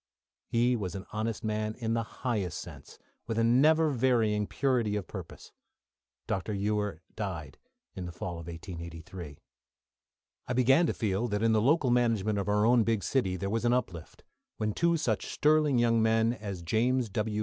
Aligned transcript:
He 0.47 0.75
was 0.75 0.95
an 0.95 1.05
honest 1.13 1.43
man 1.43 1.75
in 1.75 1.93
the 1.93 2.01
highest 2.01 2.59
sense, 2.59 2.97
with 3.27 3.37
a 3.37 3.43
never 3.43 3.91
varying 3.91 4.47
purity 4.47 4.95
of 4.95 5.05
purpose. 5.05 5.51
Dr. 6.25 6.53
Ewer 6.53 7.03
died 7.15 7.59
in 7.93 8.07
the 8.07 8.11
fall 8.11 8.39
of 8.39 8.47
1883. 8.47 9.37
I 10.47 10.53
began 10.53 10.87
to 10.87 10.93
feel 10.95 11.27
that 11.27 11.43
in 11.43 11.51
the 11.51 11.61
local 11.61 11.91
management 11.91 12.39
of 12.39 12.49
our 12.49 12.65
own 12.65 12.83
big 12.83 13.03
city 13.03 13.35
there 13.37 13.47
was 13.51 13.63
an 13.63 13.73
uplift, 13.73 14.23
when 14.57 14.73
two 14.73 14.97
such 14.97 15.27
sterling 15.27 15.77
young 15.77 16.01
men 16.01 16.33
as 16.33 16.63
James 16.63 17.07
W. 17.09 17.39